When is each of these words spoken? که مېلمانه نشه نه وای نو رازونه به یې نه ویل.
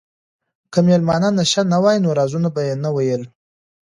که 0.71 0.79
مېلمانه 0.87 1.29
نشه 1.37 1.61
نه 1.71 1.77
وای 1.83 1.97
نو 2.03 2.09
رازونه 2.19 2.49
به 2.55 2.61
یې 2.67 2.75
نه 2.83 2.89
ویل. 2.95 3.23